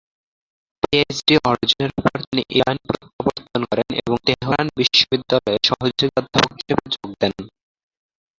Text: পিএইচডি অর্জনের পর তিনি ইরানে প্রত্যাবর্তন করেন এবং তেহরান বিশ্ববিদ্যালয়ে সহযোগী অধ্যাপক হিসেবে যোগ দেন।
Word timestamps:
পিএইচডি 0.81 1.35
অর্জনের 1.49 1.91
পর 1.97 2.15
তিনি 2.21 2.43
ইরানে 2.57 2.81
প্রত্যাবর্তন 2.87 3.61
করেন 3.69 3.89
এবং 3.99 4.17
তেহরান 4.27 4.67
বিশ্ববিদ্যালয়ে 4.79 5.59
সহযোগী 5.67 6.07
অধ্যাপক 6.11 6.51
হিসেবে 6.57 6.85
যোগ 6.93 7.09
দেন। 7.21 7.33